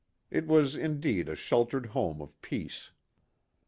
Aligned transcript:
It 0.31 0.47
was 0.47 0.75
indeed 0.75 1.29
a 1.29 1.35
sheltered 1.35 1.85
home 1.93 2.23
of 2.23 2.41
peace. 2.41 2.89